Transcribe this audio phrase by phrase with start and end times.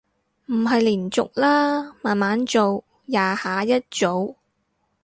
[0.47, 4.33] 唔係連續啦，慢慢做，廿下一組